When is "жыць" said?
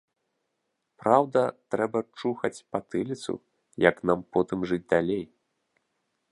4.73-4.85